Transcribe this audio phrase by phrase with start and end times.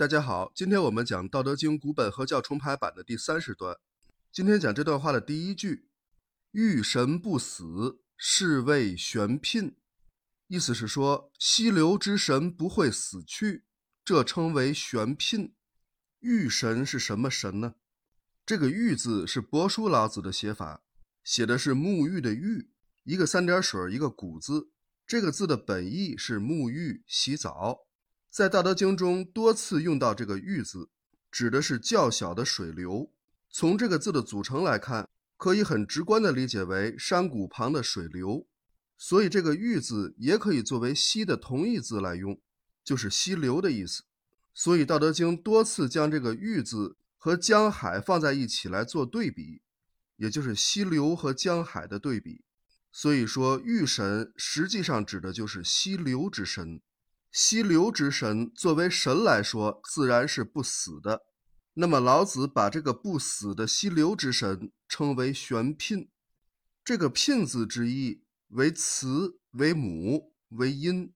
[0.00, 3.76] 大家好，今天我们讲《道德经》古本合教重排版的第三十段。
[4.32, 5.90] 今天讲这段话的第一句
[6.52, 9.74] ：“遇神不死，是谓玄牝。”
[10.48, 13.64] 意思是说，溪流之神不会死去，
[14.02, 15.52] 这称为玄牝。
[16.20, 17.74] 玉神是什么神呢？
[18.46, 20.82] 这个“玉”字是帛书老子的写法，
[21.22, 22.70] 写的是沐浴的“浴”，
[23.04, 24.70] 一个三点水，一个古字。
[25.06, 27.89] 这个字的本意是沐浴、洗澡。
[28.30, 30.88] 在《道德经》中多次用到这个“玉”字，
[31.32, 33.12] 指的是较小的水流。
[33.50, 38.46] 从这个字的组成来看，可以很直观地理解为山谷旁的水流。
[38.96, 42.40] 所以，这个“玉”字也可以作为“溪”的同义字来用，
[42.84, 44.04] 就是溪流的意思。
[44.54, 49.60] 所以，《道德经》多次将这个“玉”字和江海放在一起来做对比，
[50.14, 52.44] 也就是溪流和江海的对比。
[52.92, 56.80] 所以说，玉神实际上指的就是溪流之神。
[57.32, 61.22] 溪流之神作为神来说，自然是不死的。
[61.74, 66.08] 那么，老子把这个不死的溪流之神称为玄牝。
[66.84, 68.22] 这个“牝”字之意。
[68.52, 71.14] 为雌，为母，为阴。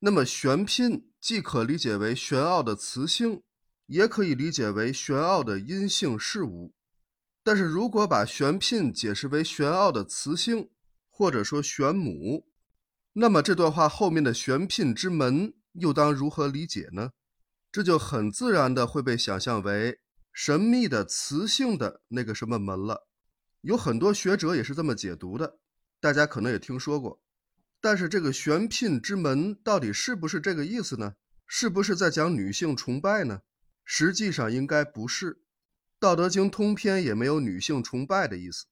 [0.00, 3.44] 那么玄牝既可理解为玄奥的雌性，
[3.86, 6.74] 也可以理解为玄奥的阴性事物。
[7.44, 10.68] 但是如果把玄牝解释为玄奥的雌性，
[11.08, 12.48] 或者说玄母，
[13.14, 17.10] 那么这段话后面的玄牝之门又当如何理解呢？
[17.70, 19.98] 这就很自然的会被想象为
[20.32, 23.08] 神秘的雌性的那个什么门了。
[23.62, 25.58] 有很多学者也是这么解读的。
[26.00, 27.20] 大家可能也听说过，
[27.80, 31.14] 但是这个玄牝之门到底是不是这个意思呢？
[31.46, 33.40] 是不是在讲女性崇拜呢？
[33.84, 35.34] 实际上应该不是，
[35.98, 38.66] 《道德经》通篇也没有女性崇拜的意思。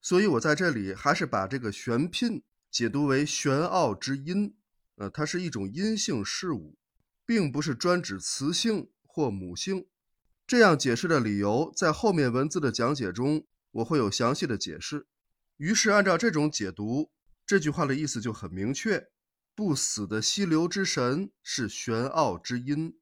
[0.00, 2.42] 所以我在这里还是把这个玄牝
[2.72, 4.54] 解读为玄奥之阴，
[4.96, 6.78] 呃，它是一种阴性事物，
[7.26, 9.86] 并不是专指雌性或母性。
[10.46, 15.06] 这样解释的理由，在后面文字的讲解中我会有详细的解释。
[15.58, 17.10] 于是，按照这种解读，
[17.46, 19.10] 这句话的意思就很明确：
[19.54, 22.96] 不死的溪流之神是玄奥之阴。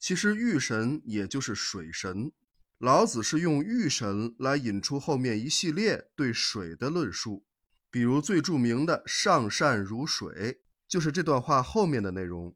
[0.00, 2.32] 其实，玉神也就是水神。
[2.78, 7.44] 老子是用玉神来引出后面一系列对水的论述，
[7.90, 12.54] 比如最著名的“上善如水”，就是这段话后面的内容。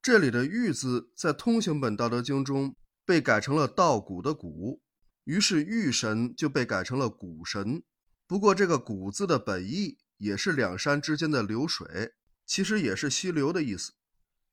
[0.00, 4.80] 这里的“玉”字在通行本《道德经》中被改成了稻谷的“谷”，
[5.24, 7.82] 于是玉神就被改成了谷神。
[8.26, 12.14] 不过，这个“谷”字的本意也是两山之间的流水，
[12.46, 13.92] 其实也是溪流的意思。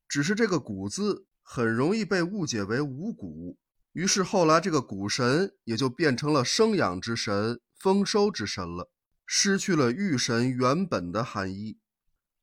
[0.07, 3.57] 只是这个“谷”字很容易被误解为五谷，
[3.94, 8.91] 于是后来这个谷神也就变成了生养之神、丰收之神了，
[9.25, 11.80] 失去了玉神原本的含义。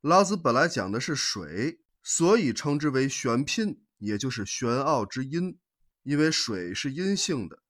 [0.01, 5.59] 老子本来讲的是水，所以称之为玄牝，也就是玄奥之阴，
[6.03, 7.63] 因为水是阴性的。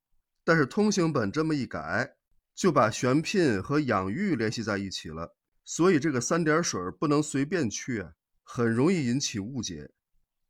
[0.45, 2.17] 但是通行本这么一改。
[2.55, 5.35] 就把玄牝和养育联系在一起了，
[5.65, 8.13] 所以这个三点水不能随便去啊，
[8.43, 9.91] 很容易引起误解。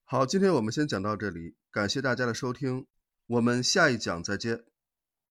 [0.02, 2.88] 好，今天我们先讲到这里，感谢大家的收听，
[3.28, 4.71] 我们下一讲再见。